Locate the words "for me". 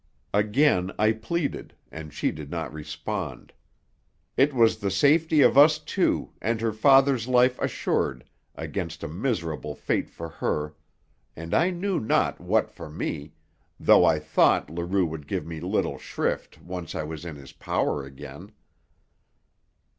12.71-13.33